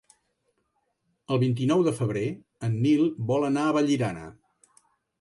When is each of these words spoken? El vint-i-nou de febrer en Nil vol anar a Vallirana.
El 1.35 1.41
vint-i-nou 1.43 1.85
de 1.89 1.95
febrer 2.01 2.25
en 2.71 2.81
Nil 2.89 3.07
vol 3.31 3.49
anar 3.55 3.67
a 3.71 3.81
Vallirana. 3.81 4.29